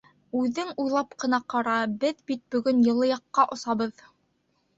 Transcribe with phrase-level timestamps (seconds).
[0.37, 4.05] Үҙең уйлап ҡына ҡара, беҙ бит бөгөн йылы яҡҡа осабыҙ!